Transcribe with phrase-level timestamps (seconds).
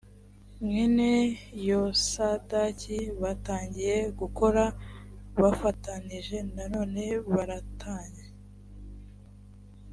[0.65, 1.09] mwene
[1.67, 4.63] yosadaki batangiye gukora
[5.41, 8.25] bafatanije none baratanye